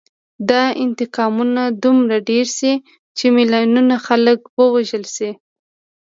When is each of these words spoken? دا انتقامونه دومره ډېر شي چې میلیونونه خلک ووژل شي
دا 0.49 0.63
انتقامونه 0.85 1.63
دومره 1.83 2.17
ډېر 2.29 2.45
شي 2.57 2.73
چې 3.17 3.25
میلیونونه 3.37 3.95
خلک 4.05 4.39
ووژل 4.59 5.03
شي 5.15 5.31